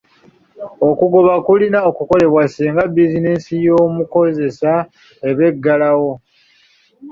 Okugoba 0.89 1.33
kulina 1.45 1.79
kukolebwa 1.97 2.43
singa 2.53 2.83
bizinensi 2.95 3.53
y'omukozesa 3.65 4.71
eba 5.29 5.43
eggalawo. 5.51 6.11